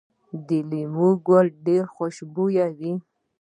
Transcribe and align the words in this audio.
د 0.47 0.49
لیمو 0.69 1.09
ګل 1.27 1.47
ډیر 1.65 1.83
خوشبويه 1.93 2.67
وي؟ 2.79 2.93